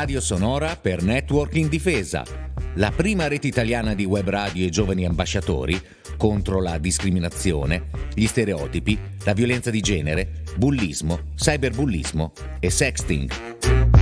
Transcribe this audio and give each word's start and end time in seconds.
Radio 0.00 0.22
Sonora 0.22 0.76
per 0.76 1.02
Networking 1.02 1.68
Difesa, 1.68 2.24
la 2.76 2.90
prima 2.90 3.28
rete 3.28 3.48
italiana 3.48 3.92
di 3.92 4.06
web 4.06 4.30
radio 4.30 4.64
e 4.64 4.70
giovani 4.70 5.04
ambasciatori 5.04 5.78
contro 6.16 6.62
la 6.62 6.78
discriminazione, 6.78 7.90
gli 8.14 8.26
stereotipi, 8.26 8.98
la 9.24 9.34
violenza 9.34 9.68
di 9.68 9.82
genere, 9.82 10.42
bullismo, 10.56 11.32
cyberbullismo 11.36 12.32
e 12.60 12.70
sexting. 12.70 13.99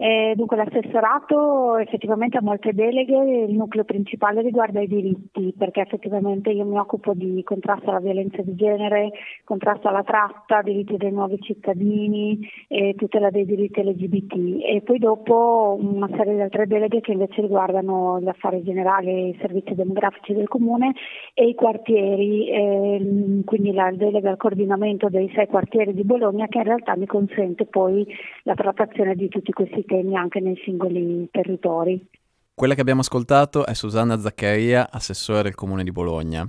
Eh, 0.00 0.34
dunque 0.36 0.56
l'assessorato 0.56 1.76
effettivamente 1.78 2.36
ha 2.38 2.40
molte 2.40 2.72
deleghe, 2.72 3.46
il 3.48 3.56
nucleo 3.56 3.82
principale 3.82 4.42
riguarda 4.42 4.80
i 4.80 4.86
diritti, 4.86 5.52
perché 5.58 5.80
effettivamente 5.80 6.50
io 6.50 6.64
mi 6.64 6.78
occupo 6.78 7.14
di 7.14 7.42
contrasto 7.42 7.90
alla 7.90 7.98
violenza 7.98 8.40
di 8.42 8.54
genere, 8.54 9.10
contrasto 9.42 9.88
alla 9.88 10.04
tratta, 10.04 10.62
diritti 10.62 10.96
dei 10.96 11.10
nuovi 11.10 11.40
cittadini 11.40 12.48
e 12.68 12.94
tutela 12.96 13.30
dei 13.30 13.44
diritti 13.44 13.82
LGBT 13.82 14.62
e 14.62 14.82
poi 14.84 14.98
dopo 15.00 15.76
una 15.80 16.08
serie 16.16 16.34
di 16.34 16.42
altre 16.42 16.68
deleghe 16.68 17.00
che 17.00 17.10
invece 17.10 17.40
riguardano 17.40 18.20
gli 18.20 18.28
affari 18.28 18.62
generali, 18.62 19.30
i 19.30 19.38
servizi 19.40 19.74
demografici 19.74 20.32
del 20.32 20.46
comune 20.46 20.92
e 21.34 21.48
i 21.48 21.54
quartieri, 21.56 22.48
eh, 22.48 23.42
quindi 23.44 23.72
la 23.72 23.90
delega 23.92 24.30
al 24.30 24.36
coordinamento 24.36 25.08
dei 25.08 25.28
sei 25.34 25.48
quartieri 25.48 25.92
di 25.92 26.04
Bologna 26.04 26.46
che 26.46 26.58
in 26.58 26.64
realtà 26.64 26.94
mi 26.94 27.06
consente 27.06 27.64
poi 27.64 28.06
la 28.44 28.54
trattazione 28.54 29.16
di 29.16 29.28
tutti 29.28 29.50
questi 29.50 29.86
temi 29.88 30.14
anche 30.14 30.38
nei 30.38 30.60
singoli 30.64 31.28
territori. 31.32 32.06
Quella 32.54 32.74
che 32.74 32.80
abbiamo 32.80 33.00
ascoltato 33.00 33.66
è 33.66 33.74
Susanna 33.74 34.18
Zaccaria, 34.18 34.90
assessore 34.90 35.42
del 35.42 35.54
Comune 35.54 35.82
di 35.82 35.92
Bologna. 35.92 36.48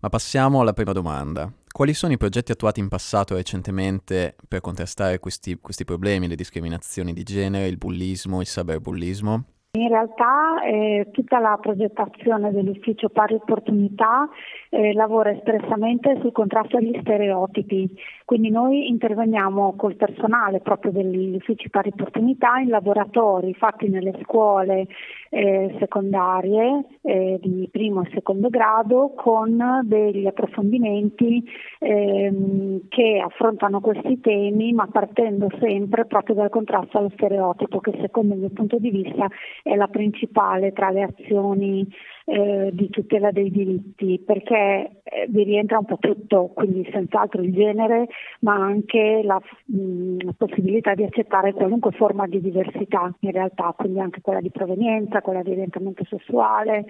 Ma 0.00 0.08
passiamo 0.08 0.60
alla 0.60 0.72
prima 0.72 0.92
domanda. 0.92 1.52
Quali 1.70 1.94
sono 1.94 2.12
i 2.12 2.16
progetti 2.16 2.52
attuati 2.52 2.80
in 2.80 2.88
passato 2.88 3.34
recentemente 3.34 4.34
per 4.48 4.60
contrastare 4.60 5.18
questi, 5.18 5.58
questi 5.60 5.84
problemi, 5.84 6.28
le 6.28 6.34
discriminazioni 6.34 7.12
di 7.12 7.22
genere, 7.22 7.68
il 7.68 7.76
bullismo, 7.76 8.40
il 8.40 8.46
cyberbullismo? 8.46 9.44
In 9.72 9.86
realtà 9.86 10.64
eh, 10.64 11.10
tutta 11.12 11.38
la 11.38 11.56
progettazione 11.60 12.50
dell'ufficio 12.50 13.08
pari 13.08 13.34
opportunità 13.34 14.28
eh, 14.68 14.92
lavora 14.94 15.30
espressamente 15.30 16.18
sul 16.20 16.32
contrasto 16.32 16.76
agli 16.76 16.98
stereotipi, 17.00 17.88
quindi 18.24 18.50
noi 18.50 18.88
interveniamo 18.88 19.76
col 19.76 19.94
personale 19.94 20.58
proprio 20.58 20.90
degli 20.90 21.36
uffici 21.36 21.70
pari 21.70 21.90
opportunità 21.92 22.58
in 22.58 22.68
laboratori 22.68 23.54
fatti 23.54 23.88
nelle 23.88 24.18
scuole 24.24 24.88
eh, 25.28 25.76
secondarie 25.78 26.84
eh, 27.02 27.38
di 27.40 27.68
primo 27.70 28.02
e 28.02 28.10
secondo 28.12 28.48
grado 28.48 29.12
con 29.14 29.82
degli 29.84 30.26
approfondimenti 30.26 31.48
ehm, 31.78 32.88
che 32.88 33.22
affrontano 33.24 33.80
questi 33.80 34.18
temi 34.20 34.72
ma 34.72 34.88
partendo 34.88 35.48
sempre 35.60 36.06
proprio 36.06 36.34
dal 36.34 36.50
contrasto 36.50 36.98
allo 36.98 37.10
stereotipo 37.14 37.78
che 37.78 37.96
secondo 38.00 38.34
il 38.34 38.40
mio 38.40 38.50
punto 38.50 38.78
di 38.78 38.90
vista 38.90 39.28
è 39.62 39.74
la 39.74 39.88
principale 39.88 40.72
tra 40.72 40.90
le 40.90 41.02
azioni 41.02 41.86
eh, 42.24 42.70
di 42.72 42.88
tutela 42.90 43.30
dei 43.30 43.50
diritti, 43.50 44.22
perché 44.24 45.00
eh, 45.02 45.26
vi 45.28 45.42
rientra 45.44 45.78
un 45.78 45.84
po' 45.84 45.98
tutto, 45.98 46.52
quindi 46.54 46.88
senz'altro 46.92 47.42
il 47.42 47.52
genere, 47.52 48.06
ma 48.40 48.54
anche 48.54 49.22
la, 49.24 49.40
mh, 49.66 50.24
la, 50.24 50.34
possibilità 50.36 50.94
di 50.94 51.02
accettare 51.02 51.52
qualunque 51.52 51.92
forma 51.92 52.26
di 52.26 52.40
diversità 52.40 53.12
in 53.20 53.32
realtà, 53.32 53.74
quindi 53.76 54.00
anche 54.00 54.20
quella 54.20 54.40
di 54.40 54.50
provenienza, 54.50 55.22
quella 55.22 55.42
di 55.42 55.50
orientamento 55.50 56.04
sessuale, 56.04 56.86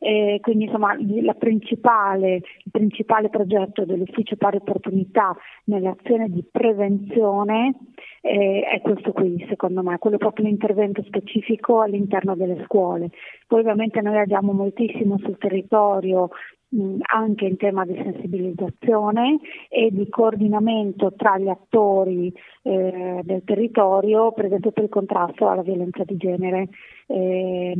eh, 0.00 0.38
quindi 0.40 0.64
insomma 0.64 0.96
principale, 1.36 2.34
il 2.36 2.70
principale 2.70 3.28
progetto 3.28 3.84
dell'Ufficio 3.84 4.36
Pari 4.36 4.56
Opportunità 4.56 5.36
nell'azione 5.64 6.28
di 6.28 6.44
prevenzione 6.50 7.74
eh, 8.20 8.62
è 8.62 8.80
questo 8.80 9.12
qui, 9.12 9.44
secondo 9.48 9.82
me, 9.82 9.98
quello 9.98 10.16
proprio 10.16 10.46
l'intervento 10.46 11.02
specifico 11.02 11.80
all'interno 11.80 12.34
delle 12.34 12.62
scuole. 12.64 13.10
Poi 13.46 13.60
ovviamente 13.60 14.00
noi 14.00 14.18
abbiamo 14.18 14.52
moltissimo 14.52 15.18
sul 15.18 15.38
territorio 15.38 16.28
anche 16.70 17.46
in 17.46 17.56
tema 17.56 17.84
di 17.86 17.94
sensibilizzazione 17.94 19.38
e 19.70 19.88
di 19.90 20.08
coordinamento 20.08 21.14
tra 21.16 21.38
gli 21.38 21.48
attori 21.48 22.32
eh, 22.62 23.20
del 23.24 23.42
territorio, 23.44 24.32
per 24.32 24.46
esempio 24.46 24.72
per 24.72 24.84
il 24.84 24.90
contrasto 24.90 25.48
alla 25.48 25.62
violenza 25.62 26.04
di 26.04 26.16
genere, 26.16 26.68
eh, 27.06 27.74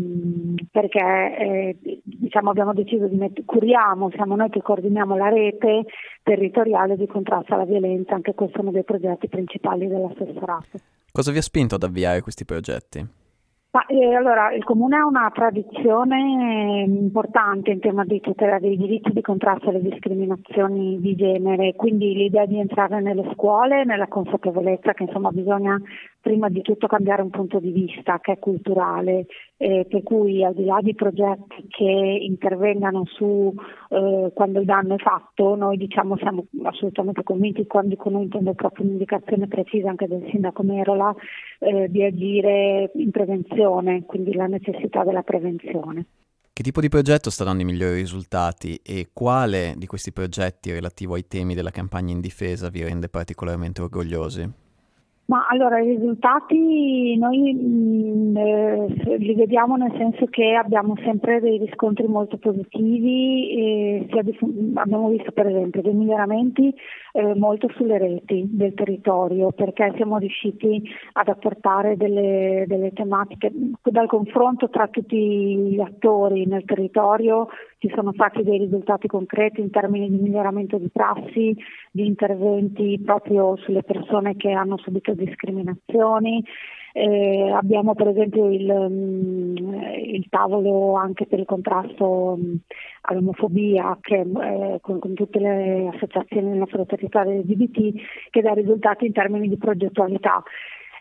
perché 0.71 1.37
eh, 1.39 1.77
diciamo, 2.03 2.51
abbiamo 2.51 2.73
deciso 2.73 3.07
di 3.07 3.17
mettere, 3.17 3.45
curiamo, 3.45 4.11
siamo 4.11 4.37
noi 4.37 4.49
che 4.49 4.63
coordiniamo 4.63 5.17
la 5.17 5.29
rete 5.29 5.85
territoriale 6.23 6.97
di 6.97 7.07
contrasto 7.07 7.55
alla 7.55 7.67
violenza, 7.67 8.15
anche 8.15 8.35
questo 8.35 8.59
è 8.59 8.61
uno 8.63 8.71
dei 8.71 8.85
progetti 8.85 9.29
principali 9.29 9.87
dell'assessorato. 9.87 10.79
Cosa 11.13 11.31
vi 11.31 11.39
ha 11.39 11.43
spinto 11.43 11.75
ad 11.75 11.83
avviare 11.83 12.23
questi 12.23 12.45
progetti? 12.45 13.18
Eh, 13.71 14.15
allora, 14.15 14.51
il 14.55 14.65
Comune 14.65 14.97
ha 14.97 15.07
una 15.07 15.31
tradizione 15.31 16.85
importante 16.87 17.71
in 17.71 17.81
tema 17.81 18.03
di 18.05 18.19
tutela 18.19 18.59
dei 18.59 18.79
diritti 18.79 19.13
di 19.13 19.21
contrasto 19.21 19.69
alle 19.69 19.83
discriminazioni 19.83 20.99
di 21.01 21.15
genere, 21.15 21.75
quindi 21.75 22.15
l'idea 22.15 22.47
di 22.47 22.59
entrare 22.59 23.03
nelle 23.03 23.31
scuole 23.35 23.85
nella 23.85 24.09
consapevolezza 24.09 24.95
che 24.95 25.03
insomma, 25.03 25.31
bisogna 25.33 25.79
prima 26.29 26.51
di 26.51 26.61
tutto 26.61 26.87
cambiare 26.87 27.23
un 27.23 27.31
punto 27.31 27.59
di 27.59 27.71
vista 27.71 28.19
che 28.21 28.33
è 28.33 28.39
culturale, 28.39 29.25
eh, 29.57 29.87
per 29.89 30.03
cui 30.03 30.45
al 30.45 30.53
di 30.53 30.67
là 30.67 30.79
di 30.83 30.95
progetti 30.95 31.67
che 31.69 31.85
intervengano 32.21 33.07
su 33.07 33.55
eh, 33.89 34.31
quando 34.35 34.59
il 34.61 34.67
danno 34.67 34.97
è 34.97 34.99
fatto, 34.99 35.55
noi 35.55 35.79
diciamo 35.79 36.19
siamo 36.19 36.45
assolutamente 36.65 37.23
convinti, 37.23 37.67
quando 37.67 37.97
con 37.97 38.13
noi 38.13 38.25
intendo 38.25 38.53
proprio 38.53 38.85
un'indicazione 38.85 39.49
precisa 39.49 39.89
anche 39.89 40.07
del 40.07 40.29
sindaco 40.31 40.63
Merola, 40.63 41.15
eh, 41.61 41.89
di 41.89 42.05
agire 42.05 42.91
in 42.97 43.11
prevenzione, 43.11 44.05
quindi 44.05 44.35
la 44.35 44.49
necessità 44.49 45.05
della 45.05 45.23
prevenzione. 45.23 46.05
Che 46.53 46.63
tipo 46.63 46.83
di 46.83 46.91
progetto 46.91 47.31
sta 47.31 47.45
dando 47.45 47.63
i 47.63 47.65
migliori 47.65 47.95
risultati 47.95 48.79
e 48.85 49.09
quale 49.15 49.73
di 49.79 49.87
questi 49.87 50.13
progetti 50.13 50.73
relativo 50.73 51.15
ai 51.15 51.27
temi 51.27 51.55
della 51.55 51.71
campagna 51.71 52.13
in 52.13 52.21
difesa 52.21 52.69
vi 52.69 52.83
rende 52.83 53.09
particolarmente 53.09 53.81
orgogliosi? 53.81 54.67
Ma 55.29 55.47
allora 55.47 55.79
i 55.79 55.91
risultati 55.91 57.19
noi 57.19 57.53
mh, 57.53 58.31
mm, 58.31 58.37
eh, 58.39 59.17
li 59.19 59.35
vediamo 59.35 59.77
nel 59.77 59.93
senso 59.99 60.25
che 60.25 60.55
abbiamo 60.55 60.95
sempre 61.05 61.39
dei 61.41 61.59
riscontri 61.59 62.07
molto 62.07 62.39
positivi, 62.39 64.07
di, 64.09 64.39
abbiamo 64.75 65.11
visto 65.11 65.31
per 65.33 65.49
esempio 65.49 65.83
dei 65.83 65.93
miglioramenti 65.93 66.75
eh, 67.13 67.35
molto 67.35 67.69
sulle 67.77 67.99
reti 67.99 68.47
del 68.49 68.73
territorio 68.73 69.51
perché 69.53 69.93
siamo 69.97 70.17
riusciti 70.17 70.83
ad 71.13 71.29
apportare 71.29 71.99
delle, 71.99 72.65
delle 72.67 72.95
tematiche. 72.95 73.53
Dal 73.83 74.07
confronto 74.07 74.71
tra 74.71 74.89
tutti 74.89 75.17
gli 75.17 75.81
attori 75.81 76.47
nel 76.47 76.65
territorio 76.65 77.49
ci 77.79 77.93
sono 77.95 78.13
stati 78.13 78.43
dei 78.43 78.59
risultati 78.59 79.07
concreti 79.09 79.61
in 79.61 79.71
termini 79.71 80.09
di 80.09 80.17
miglioramento 80.17 80.79
di 80.79 80.89
prassi, 80.89 81.55
di 81.91 82.07
interventi 82.07 83.01
proprio 83.05 83.57
sulle 83.57 83.83
persone 83.83 84.37
che 84.37 84.51
hanno 84.53 84.79
subito 84.79 85.15
discriminazioni. 85.25 86.43
Eh, 86.93 87.51
abbiamo 87.53 87.95
per 87.95 88.09
esempio 88.09 88.51
il, 88.51 88.69
um, 88.69 89.57
il, 90.05 90.27
tavolo 90.31 90.95
anche 90.95 91.27
per 91.27 91.39
il 91.39 91.45
contrasto 91.45 92.07
um, 92.07 92.59
all'omofobia 93.03 93.97
che, 94.01 94.21
eh, 94.21 94.79
con, 94.81 94.99
con, 94.99 95.15
tutte 95.15 95.39
le 95.39 95.91
associazioni 95.93 96.49
del 96.49 96.59
nostro 96.59 96.87
territorio 96.87 97.41
LGBT 97.41 98.31
che 98.31 98.41
dà 98.41 98.53
risultati 98.53 99.07
in 99.07 99.13
termini 99.13 99.49
di 99.49 99.59
progettualità 99.59 100.43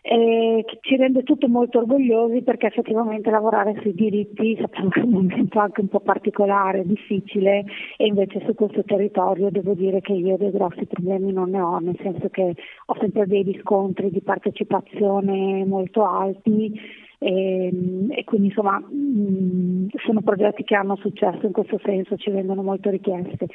che 0.02 0.78
ci 0.80 0.96
rende 0.96 1.22
tutti 1.22 1.46
molto 1.46 1.78
orgogliosi 1.78 2.42
perché 2.42 2.66
effettivamente 2.66 3.30
lavorare 3.30 3.78
sui 3.80 3.94
diritti 3.94 4.56
sappiamo 4.60 4.88
che 4.88 5.00
è 5.00 5.02
un 5.04 5.10
momento 5.10 5.58
anche 5.58 5.80
un 5.80 5.88
po' 5.88 6.00
particolare, 6.00 6.86
difficile 6.86 7.64
e 7.96 8.06
invece 8.06 8.42
su 8.46 8.54
questo 8.54 8.84
territorio 8.84 9.50
devo 9.50 9.74
dire 9.74 10.00
che 10.00 10.12
io 10.12 10.36
dei 10.36 10.50
grossi 10.50 10.86
problemi 10.86 11.32
non 11.32 11.50
ne 11.50 11.60
ho, 11.60 11.78
nel 11.78 11.98
senso 12.02 12.28
che 12.28 12.54
ho 12.86 12.96
sempre 12.98 13.26
dei 13.26 13.42
riscontri 13.42 14.10
di 14.10 14.20
partecipazione 14.20 15.64
molto 15.64 16.04
alti 16.04 17.06
e, 17.18 17.66
ehm, 17.66 18.12
e 18.12 18.24
quindi 18.24 18.48
insomma 18.48 18.78
mh, 18.78 19.88
sono 20.04 20.22
progetti 20.22 20.64
che 20.64 20.74
hanno 20.74 20.96
successo 20.96 21.46
in 21.46 21.52
questo 21.52 21.78
senso, 21.82 22.16
ci 22.16 22.30
vengono 22.30 22.62
molto 22.62 22.90
richiesti. 22.90 23.46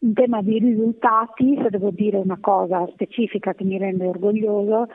In 0.00 0.14
tema 0.14 0.42
di 0.42 0.58
risultati, 0.58 1.56
se 1.62 1.70
devo 1.70 1.90
dire 1.90 2.16
una 2.16 2.38
cosa 2.40 2.86
specifica 2.92 3.54
che 3.54 3.64
mi 3.64 3.78
rende 3.78 4.06
orgoglioso, 4.06 4.88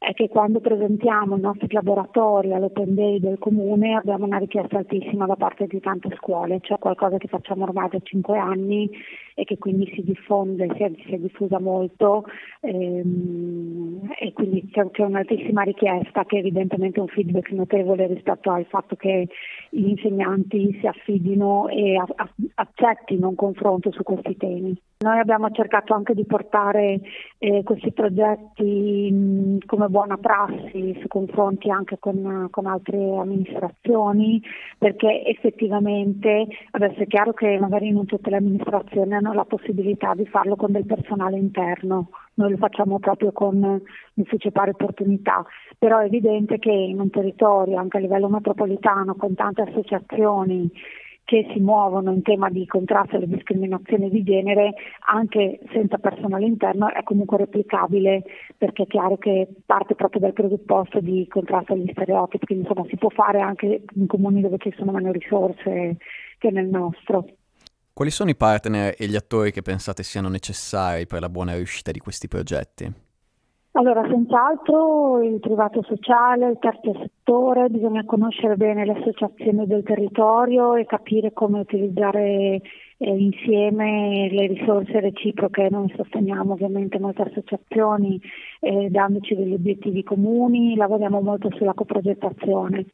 è 0.00 0.14
che 0.14 0.30
quando 0.30 0.60
presentiamo 0.60 1.36
i 1.36 1.40
nostri 1.40 1.68
laboratori 1.70 2.54
all'Open 2.54 2.94
Day 2.94 3.20
del 3.20 3.38
Comune 3.38 3.96
abbiamo 3.96 4.24
una 4.24 4.38
richiesta 4.38 4.78
altissima 4.78 5.26
da 5.26 5.36
parte 5.36 5.66
di 5.66 5.78
tante 5.78 6.08
scuole, 6.16 6.60
cioè 6.62 6.78
qualcosa 6.78 7.18
che 7.18 7.28
facciamo 7.28 7.64
ormai 7.64 7.90
da 7.90 7.98
cinque 8.02 8.38
anni 8.38 8.90
e 9.34 9.44
che 9.44 9.58
quindi 9.58 9.92
si 9.94 10.02
diffonde, 10.02 10.72
si 10.74 10.82
è, 10.84 10.90
si 11.04 11.12
è 11.12 11.18
diffusa 11.18 11.60
molto 11.60 12.24
ehm, 12.60 14.10
e 14.18 14.32
quindi 14.32 14.70
c'è, 14.70 14.90
c'è, 14.90 15.02
un'altissima 15.02 15.64
richiesta 15.64 16.24
che 16.24 16.38
evidentemente 16.38 16.98
è 16.98 17.02
un 17.02 17.08
feedback 17.08 17.50
notevole 17.50 18.06
rispetto 18.06 18.50
al 18.50 18.64
fatto 18.70 18.96
che 18.96 19.28
gli 19.68 19.88
insegnanti 19.88 20.78
si 20.80 20.86
affidino 20.86 21.68
e 21.68 21.96
a, 21.96 22.06
a, 22.16 22.30
accettino 22.54 23.28
un 23.28 23.34
confronto 23.34 23.92
su 23.92 24.02
questi 24.02 24.34
temi. 24.38 24.74
Noi 25.02 25.18
abbiamo 25.18 25.50
cercato 25.50 25.94
anche 25.94 26.12
di 26.12 26.26
portare 26.26 27.00
eh, 27.38 27.62
questi 27.62 27.90
progetti 27.90 29.08
come 29.66 29.88
buona 29.88 30.16
prassi 30.16 30.96
su 31.00 31.08
confronti 31.08 31.70
anche 31.70 31.98
con, 31.98 32.48
con, 32.50 32.66
altre 32.66 32.96
amministrazioni 33.16 34.42
perché 34.78 35.24
effettivamente 35.24 36.46
adesso 36.72 37.00
è 37.00 37.06
chiaro 37.06 37.32
che 37.32 37.58
magari 37.58 37.90
non 37.90 38.06
tutte 38.06 38.30
le 38.30 38.36
amministrazioni 38.36 39.14
hanno 39.14 39.32
la 39.32 39.44
possibilità 39.44 40.14
di 40.14 40.26
farlo 40.26 40.56
con 40.56 40.72
del 40.72 40.86
personale 40.86 41.38
interno, 41.38 42.10
noi 42.34 42.52
lo 42.52 42.56
facciamo 42.56 42.98
proprio 42.98 43.32
con 43.32 43.82
l'ufficio 44.14 44.50
pari 44.50 44.70
opportunità, 44.70 45.44
però 45.78 45.98
è 45.98 46.06
evidente 46.06 46.58
che 46.58 46.72
in 46.72 47.00
un 47.00 47.10
territorio 47.10 47.78
anche 47.78 47.98
a 47.98 48.00
livello 48.00 48.28
metropolitano 48.28 49.14
con 49.14 49.34
tante 49.34 49.62
associazioni 49.62 50.70
che 51.30 51.46
si 51.52 51.60
muovono 51.60 52.10
in 52.10 52.22
tema 52.22 52.50
di 52.50 52.66
contrasto 52.66 53.14
alle 53.14 53.28
discriminazioni 53.28 54.10
di 54.10 54.24
genere 54.24 54.74
anche 55.06 55.60
senza 55.72 55.96
personale 55.98 56.44
interno 56.44 56.92
è 56.92 57.04
comunque 57.04 57.36
replicabile 57.36 58.24
perché 58.58 58.82
è 58.82 58.86
chiaro 58.88 59.16
che 59.16 59.46
parte 59.64 59.94
proprio 59.94 60.22
dal 60.22 60.32
presupposto 60.32 60.98
di 60.98 61.28
contrasto 61.28 61.74
agli 61.74 61.88
stereotipi, 61.92 62.46
quindi 62.46 62.66
insomma 62.66 62.84
si 62.88 62.96
può 62.96 63.10
fare 63.10 63.38
anche 63.38 63.84
in 63.94 64.08
comuni 64.08 64.40
dove 64.40 64.56
ci 64.58 64.74
sono 64.76 64.90
meno 64.90 65.12
risorse 65.12 65.98
che 66.36 66.50
nel 66.50 66.66
nostro. 66.66 67.24
Quali 67.92 68.10
sono 68.10 68.30
i 68.30 68.36
partner 68.36 68.96
e 68.98 69.06
gli 69.06 69.14
attori 69.14 69.52
che 69.52 69.62
pensate 69.62 70.02
siano 70.02 70.28
necessari 70.28 71.06
per 71.06 71.20
la 71.20 71.28
buona 71.28 71.54
riuscita 71.54 71.92
di 71.92 72.00
questi 72.00 72.26
progetti? 72.26 72.92
Allora, 73.72 74.02
senz'altro 74.08 75.22
il 75.22 75.38
privato 75.38 75.82
sociale, 75.82 76.50
il 76.50 76.58
terzo 76.58 76.92
settore, 76.92 77.68
bisogna 77.68 78.04
conoscere 78.04 78.56
bene 78.56 78.84
le 78.84 78.98
associazioni 78.98 79.64
del 79.66 79.84
territorio 79.84 80.74
e 80.74 80.86
capire 80.86 81.32
come 81.32 81.60
utilizzare 81.60 82.60
eh, 82.60 82.60
insieme 82.98 84.28
le 84.28 84.46
risorse 84.48 84.98
reciproche. 84.98 85.68
Noi 85.70 85.92
sosteniamo 85.96 86.54
ovviamente 86.54 86.98
molte 86.98 87.22
associazioni 87.22 88.20
eh, 88.58 88.88
dandoci 88.90 89.36
degli 89.36 89.54
obiettivi 89.54 90.02
comuni, 90.02 90.74
lavoriamo 90.74 91.20
molto 91.20 91.48
sulla 91.52 91.72
coprogettazione. 91.72 92.86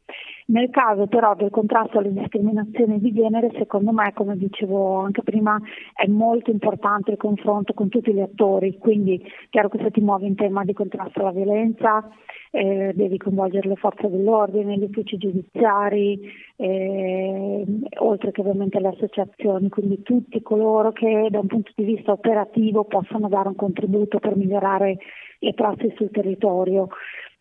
Nel 0.49 0.69
caso 0.69 1.07
però 1.07 1.35
del 1.35 1.49
contrasto 1.49 1.99
alle 1.99 2.13
discriminazioni 2.13 3.01
di 3.01 3.11
genere, 3.11 3.51
secondo 3.57 3.91
me, 3.91 4.13
come 4.13 4.37
dicevo 4.37 4.99
anche 4.99 5.21
prima, 5.21 5.59
è 5.93 6.07
molto 6.07 6.51
importante 6.51 7.11
il 7.11 7.17
confronto 7.17 7.73
con 7.73 7.89
tutti 7.89 8.13
gli 8.13 8.21
attori, 8.21 8.77
quindi 8.77 9.21
chiaro 9.49 9.67
che 9.67 9.79
se 9.81 9.91
ti 9.91 9.99
muovi 9.99 10.25
in 10.27 10.35
tema 10.35 10.63
di 10.63 10.71
contrasto 10.71 11.19
alla 11.19 11.31
violenza 11.31 12.09
eh, 12.51 12.93
devi 12.95 13.17
coinvolgere 13.17 13.67
le 13.67 13.75
forze 13.75 14.09
dell'ordine, 14.09 14.77
gli 14.77 14.83
uffici 14.83 15.17
giudiziari, 15.17 16.17
eh, 16.55 17.65
oltre 17.97 18.31
che 18.31 18.39
ovviamente 18.39 18.79
le 18.79 18.87
associazioni, 18.87 19.67
quindi 19.67 20.01
tutti 20.01 20.41
coloro 20.41 20.93
che 20.93 21.27
da 21.29 21.39
un 21.39 21.47
punto 21.47 21.71
di 21.75 21.83
vista 21.83 22.13
operativo 22.13 22.85
possono 22.85 23.27
dare 23.27 23.49
un 23.49 23.55
contributo 23.55 24.19
per 24.19 24.37
migliorare 24.37 24.97
le 25.39 25.53
prassi 25.53 25.93
sul 25.97 26.09
territorio. 26.09 26.87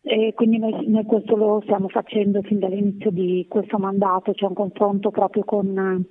E 0.09 0.35
quindi 0.35 0.59
noi, 0.59 0.87
noi, 0.87 1.03
questo 1.03 1.35
lo 1.35 1.61
stiamo 1.65 1.89
facendo 1.89 2.41
fin 2.43 2.61
dall'inizio 2.61 3.11
di 3.11 3.45
questo 3.49 3.77
mandato, 3.77 4.31
c'è 4.31 4.47
un 4.47 4.55
confronto 4.55 5.11
proprio 5.11 5.43
con, 5.43 6.07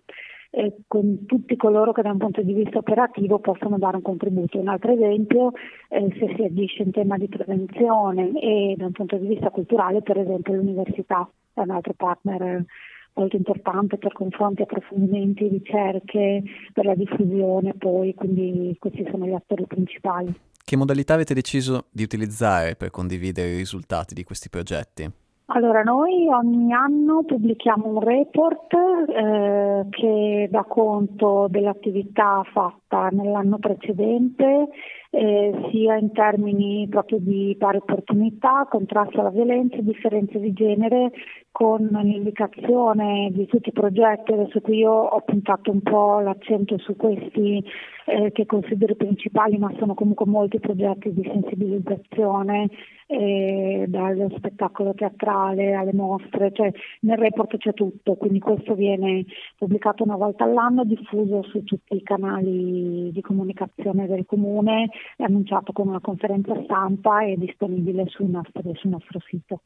eh, 0.50 0.75
con 0.86 1.25
tutti 1.25 1.56
coloro 1.56 1.94
che 1.94 2.01
da 2.01 2.12
un 2.12 2.18
punto 2.18 2.42
di 2.42 2.51
vista 2.51 2.80
operativo 2.80 3.39
possono 3.39 3.77
dare 3.77 3.95
un 3.95 4.01
contributo. 4.01 4.59
Un 4.59 4.68
altro 4.68 4.92
esempio, 4.92 5.53
eh, 5.88 6.13
se 6.19 6.33
si 6.36 6.44
agisce 6.44 6.83
in 6.83 6.92
tema 6.92 7.18
di 7.18 7.30
prevenzione 7.30 8.38
e 8.38 8.75
da 8.77 8.88
un 8.88 8.92
punto 8.92 9.15
di 9.15 9.27
vista 9.27 9.50
culturale, 9.50 10.01
per 10.01 10.18
esempio 10.18 10.56
l'università 10.56 11.30
è 11.53 11.62
un 11.62 11.69
altro 11.69 11.94
partner 11.95 12.65
molto 13.13 13.38
importante 13.38 13.97
per 13.97 14.12
confronti, 14.12 14.62
approfondimenti, 14.62 15.47
ricerche, 15.47 16.44
per 16.74 16.83
la 16.83 16.95
diffusione 16.95 17.74
poi, 17.75 18.13
quindi 18.13 18.75
questi 18.77 19.07
sono 19.09 19.25
gli 19.25 19.33
attori 19.33 19.65
principali. 19.65 20.36
Che 20.68 20.76
modalità 20.76 21.14
avete 21.14 21.36
deciso 21.36 21.90
di 21.92 22.02
utilizzare 22.02 22.76
per 22.76 22.90
condividere 22.90 23.50
i 23.50 23.58
risultati 23.58 24.16
di 24.16 24.24
questi 24.24 24.50
progetti? 24.50 25.08
Allora, 25.50 25.84
noi 25.84 26.28
ogni 26.28 26.74
anno 26.74 27.22
pubblichiamo 27.24 27.86
un 27.86 28.00
report 28.00 28.74
eh, 28.74 29.86
che 29.92 30.48
dà 30.50 30.64
conto 30.64 31.46
dell'attività 31.52 32.42
fatta 32.52 33.10
nell'anno 33.12 33.60
precedente, 33.60 34.70
eh, 35.16 35.70
sia 35.72 35.96
in 35.96 36.12
termini 36.12 36.88
proprio 36.90 37.20
di 37.20 37.56
pari 37.58 37.78
opportunità, 37.78 38.68
contrasto 38.70 39.22
alla 39.22 39.30
violenza 39.30 39.78
e 39.78 39.84
differenze 39.84 40.40
di 40.40 40.52
genere, 40.52 41.12
con 41.56 41.88
l'indicazione 42.04 43.30
di 43.32 43.46
tutti 43.46 43.70
i 43.70 43.72
progetti, 43.72 44.34
adesso 44.34 44.60
qui 44.60 44.80
io 44.80 44.92
ho 44.92 45.22
puntato 45.22 45.72
un 45.72 45.82
po' 45.82 46.20
l'accento 46.20 46.78
su 46.78 46.98
questi 46.98 47.64
eh, 48.08 48.34
che 48.34 48.46
considero 48.46 48.96
principali, 48.96 49.58
ma 49.58 49.74
sono 49.78 49.94
comunque 49.94 50.26
molti 50.26 50.60
progetti 50.60 51.14
di 51.14 51.24
sensibilizzazione, 51.24 52.68
eh, 53.08 53.86
dallo 53.88 54.30
spettacolo 54.36 54.94
teatrale 54.94 55.74
alle 55.76 55.94
mostre, 55.94 56.52
cioè 56.52 56.72
nel 57.02 57.18
report 57.18 57.56
c'è 57.58 57.74
tutto, 57.74 58.16
quindi 58.16 58.40
questo 58.40 58.74
viene 58.74 59.26
pubblicato 59.58 60.04
una 60.04 60.18
volta 60.18 60.44
all'anno, 60.44 60.84
diffuso 60.84 61.44
su 61.44 61.64
tutti 61.64 61.96
i 61.96 62.04
canali 62.04 63.12
di 63.12 63.22
comunicazione 63.22 64.08
del 64.08 64.26
comune, 64.26 64.90
è 65.16 65.24
annunciato 65.24 65.72
con 65.72 65.88
una 65.88 66.00
conferenza 66.00 66.54
stampa 66.63 67.24
e 67.24 67.38
disponibile 67.38 68.06
sul 68.07 68.28
nostro, 68.28 68.62
sul 68.75 68.90
nostro 68.90 69.19
sito. 69.28 69.62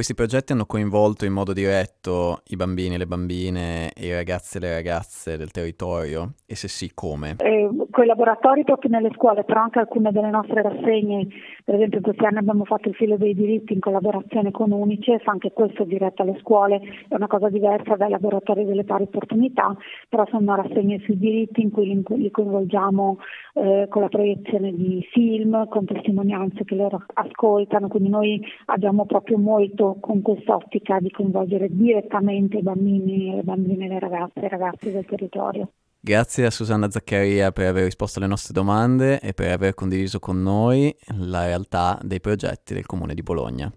Questi 0.00 0.16
progetti 0.16 0.52
hanno 0.52 0.64
coinvolto 0.64 1.26
in 1.26 1.32
modo 1.34 1.52
diretto 1.52 2.40
i 2.46 2.56
bambini, 2.56 2.96
le 2.96 3.06
bambine, 3.06 3.90
i 3.96 4.10
ragazzi 4.14 4.56
e 4.56 4.60
le 4.60 4.72
ragazze 4.72 5.36
del 5.36 5.50
territorio 5.50 6.36
e 6.46 6.56
se 6.56 6.68
sì 6.68 6.92
come? 6.94 7.36
Eh, 7.36 7.68
con 7.90 8.04
i 8.04 8.06
laboratori 8.06 8.64
proprio 8.64 8.90
nelle 8.90 9.10
scuole, 9.12 9.44
però 9.44 9.60
anche 9.60 9.78
alcune 9.78 10.10
delle 10.10 10.30
nostre 10.30 10.62
rassegne, 10.62 11.26
per 11.62 11.74
esempio 11.74 11.98
in 11.98 12.04
questi 12.04 12.24
anni 12.24 12.38
abbiamo 12.38 12.64
fatto 12.64 12.88
il 12.88 12.94
filo 12.94 13.18
dei 13.18 13.34
diritti 13.34 13.74
in 13.74 13.80
collaborazione 13.80 14.50
con 14.52 14.72
Unicef, 14.72 15.28
anche 15.28 15.52
questo 15.52 15.84
diretto 15.84 16.22
alle 16.22 16.38
scuole, 16.40 16.80
è 17.06 17.14
una 17.14 17.26
cosa 17.26 17.50
diversa 17.50 17.96
dai 17.96 18.08
laboratori 18.08 18.64
delle 18.64 18.84
pari 18.84 19.02
opportunità, 19.02 19.76
però 20.08 20.24
sono 20.30 20.56
rassegne 20.56 21.00
sui 21.00 21.18
diritti 21.18 21.60
in 21.60 21.70
cui 21.70 21.84
li, 21.84 22.02
li 22.16 22.30
coinvolgiamo 22.30 23.18
eh, 23.52 23.86
con 23.90 24.00
la 24.00 24.08
proiezione 24.08 24.72
di 24.72 25.06
film, 25.12 25.68
con 25.68 25.84
testimonianze 25.84 26.64
che 26.64 26.74
loro 26.74 27.04
ascoltano, 27.12 27.88
quindi 27.88 28.08
noi 28.08 28.42
abbiamo 28.64 29.04
proprio 29.04 29.36
molto 29.36 29.89
con 29.98 30.22
quest'ottica 30.22 30.98
di 31.00 31.10
coinvolgere 31.10 31.68
direttamente 31.70 32.58
i 32.58 32.62
bambini, 32.62 33.34
le 33.34 33.42
bambine, 33.42 33.88
le 33.88 33.98
ragazze 33.98 34.40
e 34.40 34.46
i 34.46 34.48
ragazzi 34.48 34.92
del 34.92 35.06
territorio. 35.06 35.72
Grazie 35.98 36.46
a 36.46 36.50
Susanna 36.50 36.90
Zaccaria 36.90 37.52
per 37.52 37.66
aver 37.66 37.84
risposto 37.84 38.18
alle 38.18 38.28
nostre 38.28 38.54
domande 38.54 39.20
e 39.20 39.34
per 39.34 39.50
aver 39.50 39.74
condiviso 39.74 40.18
con 40.18 40.40
noi 40.42 40.94
la 41.18 41.44
realtà 41.44 41.98
dei 42.02 42.20
progetti 42.20 42.72
del 42.72 42.86
Comune 42.86 43.14
di 43.14 43.22
Bologna. 43.22 43.70